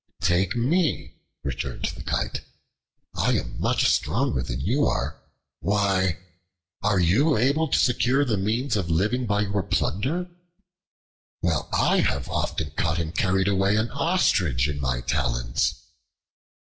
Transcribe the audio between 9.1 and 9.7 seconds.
by your